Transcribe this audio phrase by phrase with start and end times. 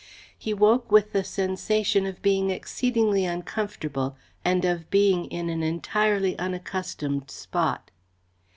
[0.35, 6.35] He woke with the sensation of being exceedingly uncomfortable and of being in an entirely
[6.39, 7.91] unaccustomed spot.